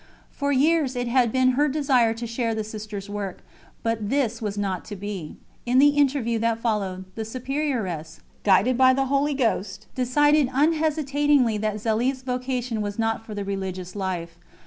For 0.31 0.51
years 0.51 0.95
it 0.95 1.07
had 1.07 1.31
been 1.31 1.49
her 1.49 1.67
desire 1.67 2.15
to 2.15 2.25
share 2.25 2.55
the 2.55 2.63
Sisters' 2.63 3.07
work, 3.07 3.43
but 3.83 4.09
this 4.09 4.41
was 4.41 4.57
not 4.57 4.83
to 4.85 4.95
be. 4.95 5.35
In 5.63 5.77
the 5.77 5.89
interview 5.89 6.39
that 6.39 6.57
followed, 6.59 7.05
the 7.13 7.21
Superioress 7.23 8.21
guided 8.43 8.79
by 8.79 8.93
the 8.95 9.05
Holy 9.13 9.35
Ghost 9.35 9.85
decided 9.93 10.49
unhesitatingly 10.51 11.59
that 11.59 11.75
Zélie's 11.75 12.23
vocation 12.23 12.81
was 12.81 12.97
not 12.97 13.23
for 13.27 13.35
the 13.35 13.45
religious 13.45 13.95
life. 13.95 14.39